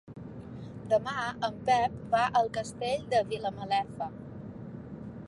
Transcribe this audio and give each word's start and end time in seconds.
Demà 0.93 1.25
en 1.49 1.59
Pep 1.67 1.99
va 2.13 2.23
al 2.41 2.49
Castell 2.57 3.05
de 3.13 3.21
Vilamalefa. 3.35 4.09